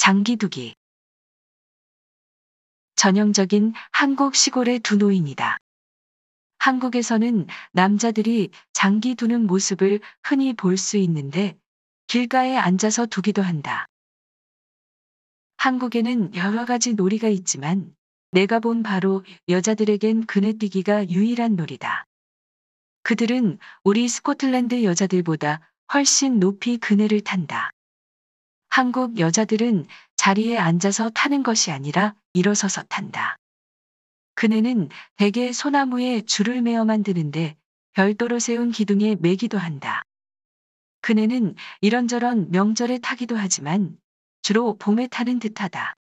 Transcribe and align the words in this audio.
장기두기. 0.00 0.74
전형적인 2.96 3.74
한국 3.92 4.34
시골의 4.34 4.78
두 4.78 4.96
노인이다. 4.96 5.58
한국에서는 6.56 7.46
남자들이 7.72 8.48
장기 8.72 9.14
두는 9.14 9.46
모습을 9.46 10.00
흔히 10.22 10.54
볼 10.54 10.78
수 10.78 10.96
있는데 10.96 11.58
길가에 12.06 12.56
앉아서 12.56 13.04
두기도 13.04 13.42
한다. 13.42 13.84
한국에는 15.58 16.34
여러 16.34 16.64
가지 16.64 16.94
놀이가 16.94 17.28
있지만 17.28 17.94
내가 18.30 18.58
본 18.58 18.82
바로 18.82 19.22
여자들에겐 19.50 20.24
그네뛰기가 20.24 21.10
유일한 21.10 21.56
놀이다. 21.56 22.06
그들은 23.02 23.58
우리 23.84 24.08
스코틀랜드 24.08 24.82
여자들보다 24.82 25.70
훨씬 25.92 26.40
높이 26.40 26.78
그네를 26.78 27.20
탄다. 27.20 27.70
한국 28.72 29.18
여자들은 29.18 29.84
자리에 30.16 30.56
앉아서 30.56 31.10
타는 31.10 31.42
것이 31.42 31.72
아니라 31.72 32.14
일어서서 32.34 32.84
탄다. 32.84 33.36
그네는 34.36 34.88
대개 35.16 35.52
소나무에 35.52 36.22
줄을 36.22 36.62
매어 36.62 36.84
만드는데 36.84 37.56
별도로 37.94 38.38
세운 38.38 38.70
기둥에 38.70 39.16
매기도 39.16 39.58
한다. 39.58 40.04
그네는 41.00 41.56
이런저런 41.80 42.52
명절에 42.52 42.98
타기도 42.98 43.36
하지만 43.36 43.98
주로 44.40 44.76
봄에 44.78 45.08
타는 45.08 45.40
듯하다. 45.40 45.96